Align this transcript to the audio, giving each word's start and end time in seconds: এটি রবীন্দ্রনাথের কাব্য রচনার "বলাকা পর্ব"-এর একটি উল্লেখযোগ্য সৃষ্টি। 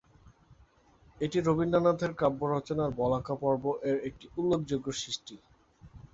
এটি 1.21 1.37
রবীন্দ্রনাথের 1.39 2.11
কাব্য 2.15 2.41
রচনার 2.47 2.89
"বলাকা 2.99 3.33
পর্ব"-এর 3.41 3.97
একটি 4.07 4.25
উল্লেখযোগ্য 4.37 4.87
সৃষ্টি। 5.01 5.35